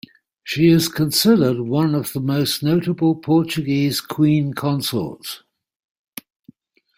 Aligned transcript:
She 0.43 0.69
is 0.69 0.87
considered 0.87 1.59
one 1.59 1.93
of 1.93 2.13
the 2.13 2.19
most 2.21 2.63
notable 2.63 3.13
Portuguese 3.13 4.01
queen 4.01 4.51
consorts. 4.55 5.43